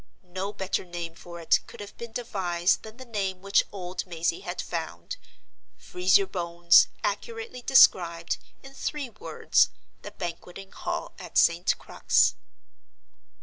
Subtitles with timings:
[0.33, 4.39] No better name for it could have been devised than the name which old Mazey
[4.39, 5.15] had found.
[5.77, 9.69] "Freeze your Bones" accurately described, in three words,
[10.01, 11.77] the Banqueting Hall at St.
[11.77, 12.33] Crux.